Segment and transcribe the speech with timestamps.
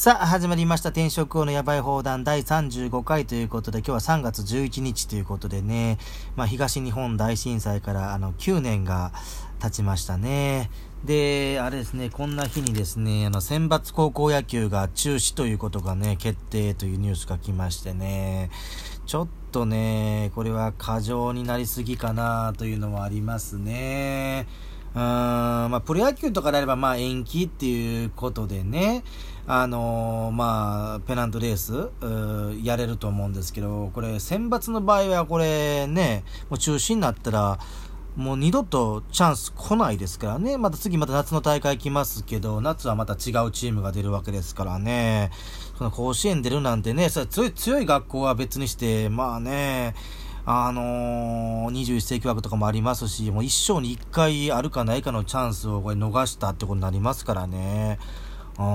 [0.00, 0.88] さあ、始まりました。
[0.88, 5.98] 転職王のやばい放談第35回ということで、今日は3月11日ということでね、
[6.36, 9.12] まあ、東日本大震災からあの9年が
[9.60, 10.70] 経ちましたね。
[11.04, 18.48] で、あれですね、こんな日にですね、あの、選抜高校野球が中止ということがね、決定というニュースが来ましてね、
[19.04, 24.46] ちょっとね、これは過剰になりすぎかなというのはありますね。
[24.94, 29.04] うーん、まあ、プロ野球とかであれば、まあ、延期っていうことでね、
[29.46, 31.90] あのー、まあ、ペナントレース、
[32.64, 37.58] やれると思うんですけど、これ、選抜の場合は、これね、もう中止になったら、
[38.16, 40.58] もう二度とチャンス来ないですからね。
[40.58, 45.30] また次また夏の大会来ますけど、夏はまた違うチームが出るわけですからね。
[45.78, 49.94] その甲子園出るなんてね、強い、強い学校は別にして、まあね、
[50.46, 57.98] あのー、21世紀枠とかもありますし、もう一生に一回あるかないかのチャンスをこれ逃したってことになりますからね。
[58.58, 58.66] うん、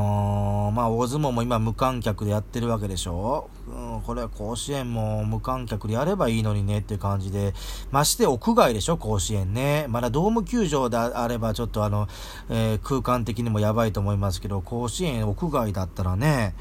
[0.74, 7.54] まあ、大相撲も今無観客でやってるわけでしょ、うん、これは甲子園も無観客でやればいいのにねっていう感じで、
[7.92, 9.86] まして屋外でしょ、甲子園ね。
[9.88, 12.08] まだドーム球場であればちょっとあの、
[12.50, 16.56] えー、空間的にもやばいと思いますけど、甲子園屋外だったらね、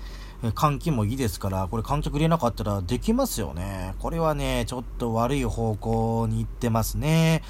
[0.53, 3.95] 換気もいいですから、これ観客入れなかったらできますよね。
[3.99, 7.43] これはね、ちょっと悪い方向に行ってますね。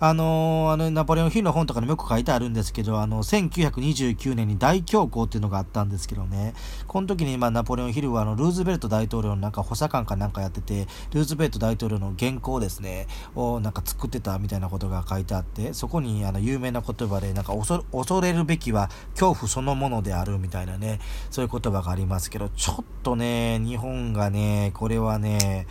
[0.00, 6.54] あのー、あの、ナポレオンヒルの本とかにもよく書いてあるんですけど、あの、1929年に大恐慌っていうのがあったんですけどね、
[6.86, 25.66] この時に、まあ、ナポレオンヒルは、あの、ルーズベルト大統領のなんか補佐官かなんかやってて、ルーズベルト大統領の原稿ですね、をなんか作ってたみたいなことが書いてあって、そこに、あの、有名な言葉で、なんか恐、恐れるべきは恐怖そのものであるみたいなね、そういう言葉がありますけど、ちょっとね、日本がね、これはね、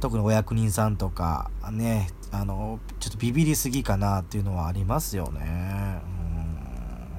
[0.00, 6.00] 特にお役人さんとか、ね、あの、ちょっとビビりすぎかなっていうのはありますよね。
[6.12, 6.18] うん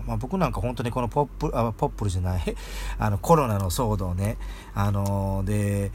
[0.09, 2.55] まあ、僕なんか本当にこのポップ、あ、ポップルじゃない、
[2.97, 4.38] あの、コロナの騒動ね、
[4.73, 5.91] あので、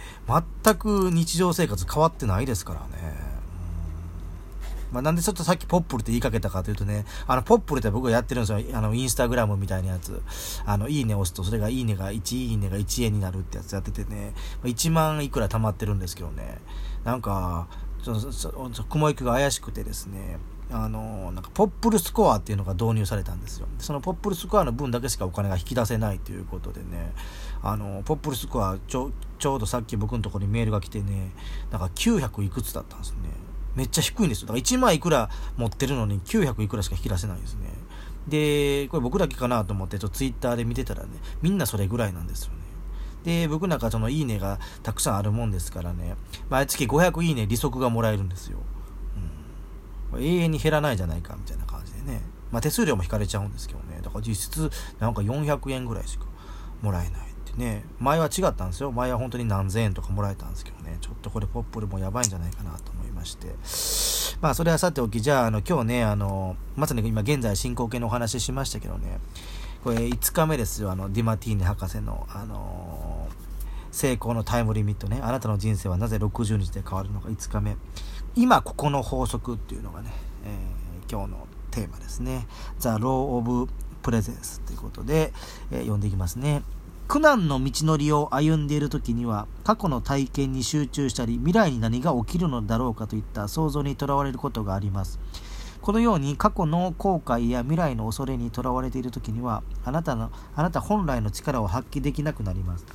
[0.63, 3.15] 全く日常生活変わってないですからね。
[4.95, 8.77] まあ、なんでちょっとさっきポップルって言いかけたかというとね、あの、ポップルって僕がやってるんですよ。
[8.79, 10.23] あの、インスタグラムみたいなやつ。
[10.65, 16.59] あの、いいね押すと、それがいいねが1、いいねが1円になるってやつやっててね、1万いくら貯まってるんですけどね、
[17.03, 17.67] なんか、
[18.05, 20.39] ちょっと、雲行きが怪しくてですね、
[20.71, 23.67] あの、なんか、ポップルスコアっていうのが導入されたんですよ。
[23.79, 27.13] そのポップルスコアの分だけしかお金が引き出せないということでね、
[27.63, 31.33] あの、ポップルスコアちょ、ちょうどさっき僕のところにメールが来てね、
[31.71, 33.19] なんか900いくつだったんですね。
[33.75, 34.49] めっちゃ低いんですよ。
[34.49, 37.69] だから1万いくら持ってるのに900いくらしか引き出せないんですね。
[38.29, 41.09] で、これ僕だけかなと思ってちょっとツイッターで見てたらね、
[41.43, 42.59] みんなそれぐらいなんですよね。
[43.25, 46.17] で、僕なんかそのいいねがたくさんあるもんですからね、
[46.49, 48.59] 毎月500いいね利息がもらえるんですよ。
[50.13, 50.23] うん。
[50.23, 52.23] 永遠に減らないじゃないかみたいな感じでね。
[52.53, 54.01] まあ手数料も引かれちゃうんですけどね。
[54.03, 54.71] だから実質
[55.01, 56.27] なんか400円ぐらいしか
[56.83, 57.85] もらえないね。
[57.99, 58.93] 前は違ったんですよ。
[58.93, 60.99] 前は本当に何千円とかもらえたんですけどね。
[61.01, 63.49] ちょっとこれポップルもやばいんじゃないかなと思いまして。
[64.41, 69.19] まあそれはさておき、じゃああの今日ね、あの、まさに今現在進行形のお話ししましたけどね。
[69.83, 70.91] これ5日目ですよ。
[70.91, 73.29] あの、ディマティーネ博士の、あの
[73.95, 75.21] 成功のタイムリミットね。
[75.23, 77.77] あなたの人生はなぜ60日で変わるのか5日目。
[78.35, 80.11] 今ここの法則っていうのがね、
[80.45, 82.49] えー、今日のテーマですね。
[82.81, 83.71] The Law of
[84.03, 85.33] Presence ということで、
[85.71, 86.63] えー、読んでいきますね。
[87.07, 95.21] 苦難の道のりを歩んでいる時には過去の体験に集中したり未来に何が起きるのだろうかといった想像にとらわれることがあります。
[95.83, 102.87] このように過去の後悔や未来の恐れにとらわれている時にはあなたのあなた本来の力を発揮できなくなります。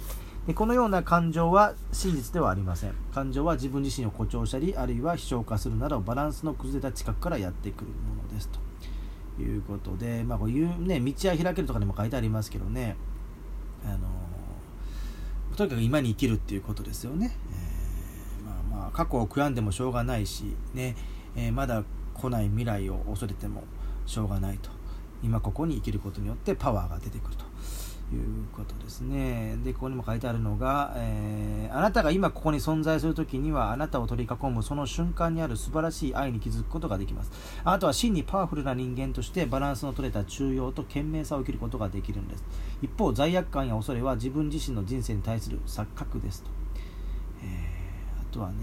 [0.48, 8.50] でこのような感情は真実ではありません感情は自分自身を誇張したりあるいは非常化するなどバランスの崩れた近くからやってくるものです
[9.38, 12.96] ということで、まあ、こういう、ね、道は開けるとかにも書いてありますけどね
[13.86, 14.08] あの
[15.56, 20.96] とにかく今に生きるっていうことですよね、えー、まあ、まあ過去を悔やんでもしょうがないしね、
[21.36, 23.64] えー、まだ来ない未来を恐れても
[24.06, 24.70] しょうがないと。
[25.22, 27.46] 今ここに生きることによってパワーが出てくると。
[28.16, 29.58] いうことですね。
[29.64, 37.32] で、ここにも書いてあるのが、えー、あなたが今ここに存在するときには、あなたを取り囲むその瞬間にある素晴らしい愛に気づくことができます。
[37.64, 42.44] あなたは真にパワフルな人間としてバランスの取れた中庸と賢明さを生きることができるんです。
[42.82, 46.50] 一方、罪悪感や恐れは自分自身の人生に対する錯覚ですと。
[47.44, 48.56] えー、あとはね、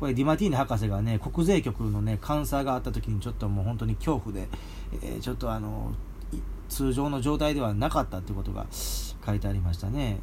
[0.00, 4.48] これディマティーネ博士がね、国税局のね、監査があった時にちょっともう本当に恐怖で、
[5.00, 5.92] えー、ちょっとあの、
[6.72, 10.18] 通常の状態ではなかったってことが書いてありましたね。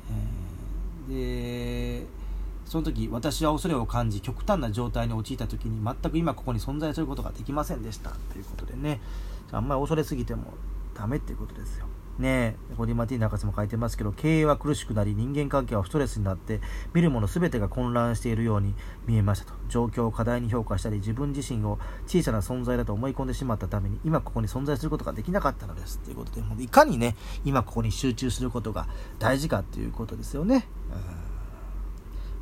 [1.12, 2.08] えー、で
[2.66, 9.00] その時私は恐れを感じ極端な状態に陥った時に全く今ここに存在することができませんでしたということでね
[9.52, 10.54] あんまり恐れすぎても
[10.96, 11.86] ダメっていうことですよ。
[12.20, 16.62] ねゴディマティーナ博士も書いてますけど、経営は苦しくなり、人間関係はストレスになって、
[16.94, 18.76] 見るもの全てが混乱しているように
[19.08, 19.54] 見えましたと。
[19.70, 26.00] 状況を過大に評価したり、自分自身を小さな存在だと思い込んでしまったために、今ここに存在することができなかったのです。
[26.00, 28.88] ということで、いかにね、今ここに集中することが
[29.18, 30.68] 大事かっていうことですよね。
[30.92, 31.30] うん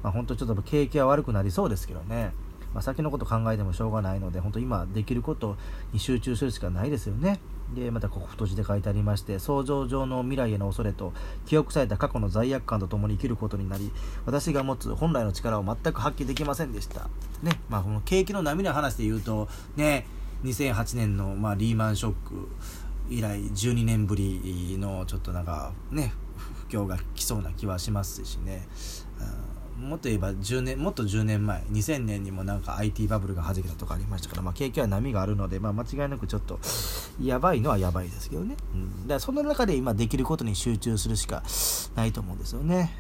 [0.04, 2.32] まあ、本当ちょっと景気は悪くなりそうですけどね。
[2.74, 5.58] まあ、先のこと考えてもしょうがないので、本当今できること
[5.94, 7.40] に集中するしかないですよね。
[7.74, 11.14] で、またここ太字で書いてありまして、想像上の未来への恐れと、
[11.46, 13.92] 記憶された過去の罪悪感とともに生きることになり、
[14.26, 17.10] 私が持つ本来の力を全く発揮できませんでした。
[17.42, 20.06] ね、まあ、この景気の波の話で言うと、ね、
[20.44, 22.50] 2008年の、まあ、リーマンショック
[23.10, 26.14] 以来12年ぶりのちょっとなんかね、
[26.70, 28.68] 不況が来そうな気はしますしね。
[29.20, 36.60] うんもっと言えば10年もっと10年前2000年にもなんか IT バブルがはじけたとかありましたから、まあ、景気は波があるので、まあ、間違いなくちょっと
[37.22, 41.44] やばいのはやばいですけどね、うん、だからその中で今できることに集中するしか
[41.96, 42.92] ないと思うんですよね、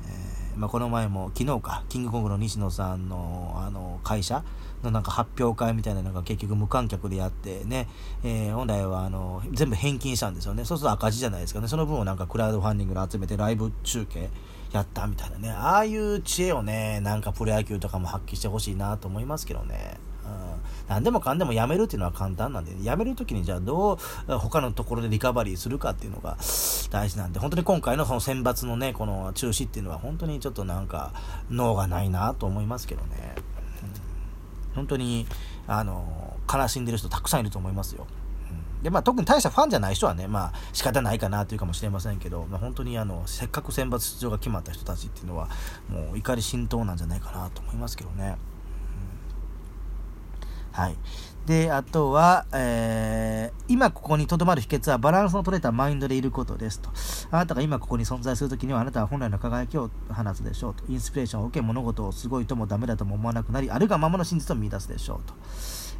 [0.53, 4.43] えー、まあ、この前も昨日かキングコングの西野さんのあの会社
[4.83, 7.87] のなんか発表会みたいなのが結局無観客でやってね、
[8.23, 10.65] えー、本来はあの全部返金したんですよね。
[10.65, 11.67] そうすると赤字じゃないですかね。
[11.67, 14.29] その分をなんかクラウドファンディングで集めてライブ中継
[14.71, 19.97] やったみたいなね、ああいう知恵をね、なんかプロ野球とかも発揮してほしいなと思いますけどね。
[20.25, 20.31] うん、
[20.89, 23.97] 何でもかんでもやめるっていうのは簡単なんで、やめるときにじゃあど
[24.27, 26.37] う他のところでリカバリーするかっていうのが
[26.91, 31.13] 大事なんで、本当に今回のその選抜のね、この中止っていうのは本当にちょっとなんか
[31.49, 33.35] 脳がないなと思いますけどね。
[34.69, 35.25] うん、本当に、
[35.65, 38.05] あの、悲しんでる人たくさんいると思いますよ。
[38.87, 45.49] で、まあ、特に大したファンじゃない人はね、まあ、仕方ないかなというかもしれませんけど、まあ、本当にあの、せっかく選抜出場が決まった人たちっていうのは、
[45.89, 48.37] もう怒り心頭なんじゃないかなと思いますけどね。
[50.71, 50.95] うん、はい。
[51.45, 56.89] で、あとは、えー、今ここに留まる秘訣はバランスの取れたマインドでいることですと。
[57.31, 60.85] あなたが今ここに存在するときにはあなたは本来の輝きを放つでしょうと。
[60.87, 65.33] インスピレーションを受け物事をすごいともダメだとも思わなくなり、あるがままの真実を見出すでしょうと。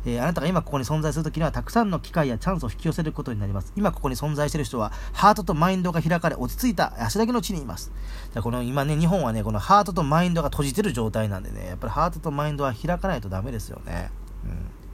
[0.07, 3.73] えー、あなたが今ここに存在するときにはたくさんの機会やチャンスを引き寄せることになります。
[3.75, 7.91] 今ここに存在している人は、ハートとマインドが開かれ、落ち着いた足だけの地にいます。
[8.31, 14.09] じゃこの今ね、日本はね、このハートとマインドが閉じてる状態なんでね、やっぱりハートとマインドは開かないとダメですよね。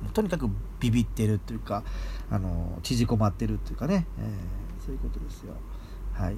[0.04, 0.50] うん、とにかく
[0.80, 1.84] ビビってるっていうか、
[2.32, 5.54] あの、縮こまってるっていうかね、えー、そういうことですよ。
[6.14, 6.38] はい。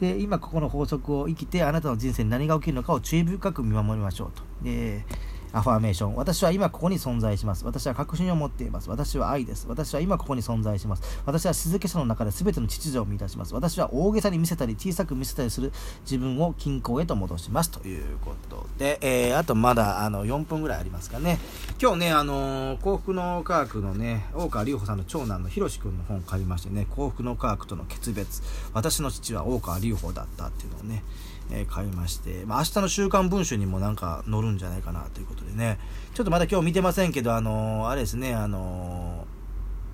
[0.00, 4.42] で、今ここの法則を生きて、あなたの人生に何が起きるのかを注意深く見守りましょうと。
[4.62, 5.04] で、
[5.52, 6.16] アファーメーション。
[6.16, 7.64] 私は今ここに存在します。
[7.64, 8.90] 私は確信を持っています。
[8.90, 9.66] 私は愛です。
[9.68, 11.22] 私は今ここに存在します。
[11.24, 13.54] 私は静けさの中で全ての秩序を満たします。
[13.54, 15.72] 私は大げさに見せたり小さく見せたりする
[16.02, 17.70] 自分を均衡へと戻します。
[17.70, 21.38] ということで、えー、あとまだあの4分ぐらいありますかね。
[21.80, 28.42] 今日ね、あのー、幸福の科学のね、大川隆法さんの長男のひろし君の本を借りましてね、幸福の科学との決別。
[28.74, 31.02] 私の父は大川隆法だったっていうのをね、
[31.50, 35.78] え、買いまして、まあ、明日の週刊文春にもなんか載るんじゃないかなということでね、
[36.14, 39.26] ちょっとまだ今日見てませんけど、あのー、あれですね、あの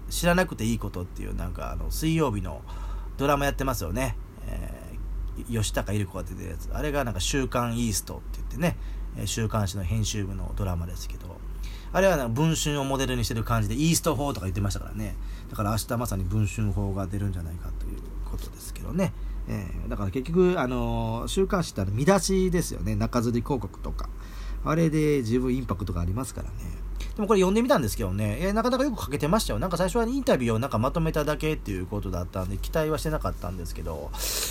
[0.09, 2.63] ー、知らなくていいことっていう、なんかあの、水曜日の
[3.17, 4.17] ドラマやってますよね。
[4.47, 6.71] えー、吉高由里子が出てるやつ。
[6.73, 8.77] あれがなんか週刊イーストって言ってね、
[9.27, 11.37] 週刊誌の編集部のドラマですけど、
[11.93, 15.15] あれはな文春をモデルにしてる感じで、イースト法とか言ってましたからね。
[15.49, 19.13] だから明日まさに文春法が出るんじゃないかということですけどね。
[19.49, 22.97] えー、だから結局、あの、週刊誌ってあの見出しですよね。
[22.97, 24.09] 中吊り広告とか。
[24.65, 26.55] あれで十分インパクトがありますからね。
[27.15, 29.59] でもこれ読んでみたんですけどね、えー、なかなかよく書けてましたよ。
[29.61, 34.11] なんか最初はインタビューをなんかまとめただけっていうことだったんで、期待はしてなかったんですけど、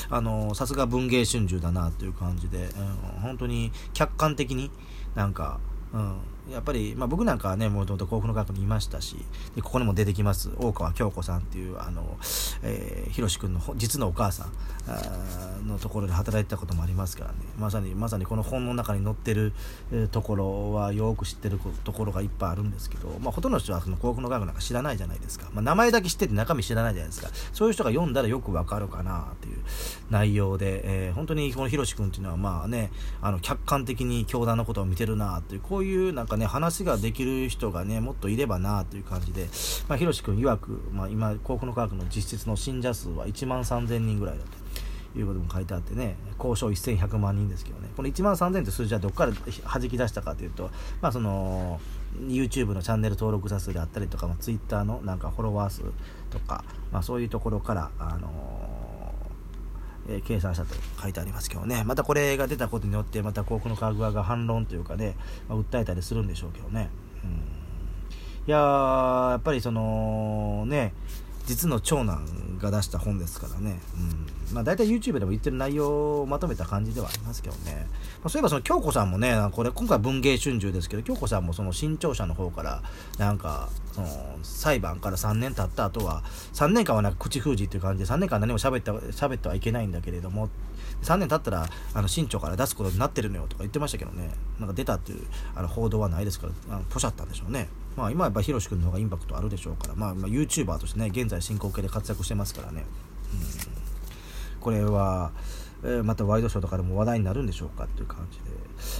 [0.10, 4.72] あのさすが文芸春秋だなっていう感じで、うん、本当に客観的に
[5.16, 5.60] なんか、
[5.94, 6.16] うん、
[6.52, 9.18] やっぱり、まあ、僕なんかはね、もともと甲府の学校にいましたし、
[9.56, 12.18] でここにも出てきます、大川京子さんっていう、あの、
[12.64, 19.54] えー、ひろし君の実のお母さんのところで働いてたこともありますからね、まさに、まさにこの本の中に載ってる、
[20.12, 25.50] ところはよく知ってるところがいっぱいあるんですけど、まあ、ほとんどの人はその甲府の学校なんか知らないじゃないですか。
[25.54, 27.30] まあ、名前だけ知ってて中身知らないじゃないですか。
[27.54, 29.58] そういう人が読んだらよくわかるかなっていう
[30.10, 39.48] 内容で、えー、本当にこのひろし君っていうのは、まあね、あの、客観的に教団のことを見てるなっていう、こういうなんかね、話ができる人がね、もっといればなという感じで、
[39.88, 44.44] まあ、ひろし君曰く、まあ、今、幸福の科学の実質の信者数は1万3000人ぐらいだ
[45.14, 50.70] ということも書いてあってね、交渉1100万人ですけどね、この1万3000って数字はどこから弾き出したかというと、
[51.02, 51.80] まあ、その、
[52.20, 55.82] YouTube のチャンネル登録者数であったりとか、まあ、Twitter のなんかフォロワー数
[56.30, 58.83] とか、まあ、そういうところから、あの
[60.10, 61.84] え、計算したと書いてありますけどね。
[61.86, 65.16] またこれが出たことによって、また幸福の科学側が反論というかね、
[65.48, 66.90] まあ、訴えたりするんでしょうけどね。
[67.24, 67.36] うん、い
[68.48, 70.94] やー、やっぱりその、ね、
[71.46, 73.80] 実の長男が出した本ですからね。
[74.50, 74.56] うん。
[74.56, 77.88] まあ大体 YouTube でも言ってる内容をまとめた感じではありますけどね。
[78.22, 82.82] まあ、そういえばその京子さんもね、これ今回文藝春秋ですけど、京子さんもその新潮社の方から、
[83.18, 84.08] なんか、その
[84.42, 86.24] 裁判から3年経った後は、
[86.54, 90.50] 3年間はなんか口封じっていう感じで、3年間何も喋った喋ってはいけないんだけれども、
[91.04, 97.70] 3年経ったら、あの、新潮から出すことになってるのよとか言ってましたけどね、なんか出たっていうあの報道はないですから、あのポシャったんでしょうね。
[97.96, 102.86] まあ今はやっぱヒロシ君の方がインパクトあるでしょうから、まあ、まあ、YouTuber としてね、現在進行形で活躍してますからね。
[103.34, 105.32] うん、これは、
[105.84, 108.46] えー、またワイドショーとかでも話題になるんでしょうかっていう感じで。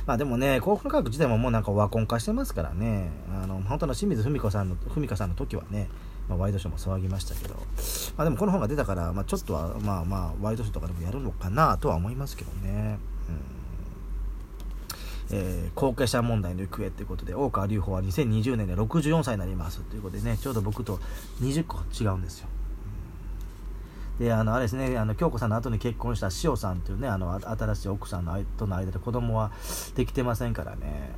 [0.06, 5.90] まあでもね、幸福の科学自体ももうなんかオワコン化してますからね、あの、本当の清水文子さんの、文香さんの時はね、
[6.30, 7.56] まあ、ワイドショーも騒ぎましたけど、
[8.16, 13.00] まあでもこの本が出たから、まあちょっとは、まあまあ、ワイドショーとかでもやるのかなとは思いますけどね。
[13.30, 13.64] うん
[15.32, 21.00] えー、後継者問題の行方ということで、大川隆法は2020年で64歳になりますということでね、ちょうど僕と
[21.42, 22.48] 20個違うんですよ。
[24.20, 29.52] で、あの、あれですね、あの、京子さんの後に結婚した塩さんというね、あの、新しい奥さんのとの間で子供は
[29.96, 31.12] できてませんからね、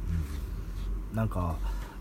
[1.11, 1.55] うん、なんか、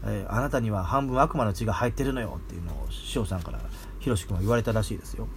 [0.07, 3.61] えー、あなたには半分悪魔の血が入ってるのよっていうのを師匠さんから
[4.01, 5.29] ひろし君は言われたらしいですよ。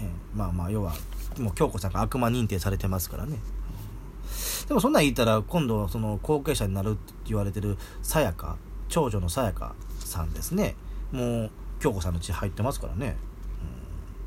[0.00, 0.92] えー、まあまあ、要は、
[1.38, 3.38] もう京子さんが悪魔認定されてますからね。
[4.68, 8.56] でもそんなん言ったら、今度、その後継者になるって言われてるさやか、
[8.88, 10.76] 長女のさやかさんですね。
[11.12, 13.16] もう、京子さんの血入ってますからね。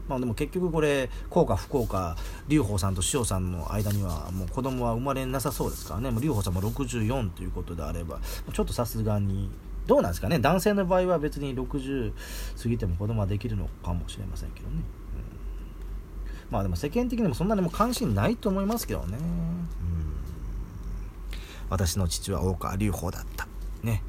[0.07, 2.17] まあでも結局これ、幸か不幸か、
[2.47, 6.11] 劉邦さんと塩さんの間には、もう子供は生まれなさそうですからね。
[6.11, 8.19] もう劉邦さんも64ということであれば、
[8.53, 9.49] ちょっとさすがに、
[9.87, 10.39] どうなんですかね。
[10.39, 12.13] 男性の場合は別に60
[12.61, 14.81] 過ぎても子供はできるのかもしれませんけどね。
[16.49, 19.17] まあでも世間的にもそんなにも関心ないと思いますけどね。
[19.17, 19.67] うん
[21.69, 23.47] 私の父は大川隆法だった。
[23.81, 24.03] ね。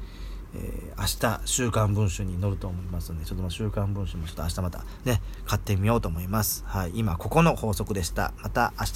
[0.57, 6.63] えー、明日、週刊文春に載ると思いますので、ちょっと週刊文春もちょっと明日またね、買ってみようと思います。
[6.65, 6.91] はい。
[6.95, 8.33] 今、ここの法則でした。
[8.41, 8.93] また明日